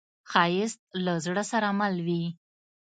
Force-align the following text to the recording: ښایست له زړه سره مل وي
ښایست 0.31 0.81
له 1.05 1.13
زړه 1.25 1.43
سره 1.51 1.67
مل 1.79 1.95
وي 2.05 2.23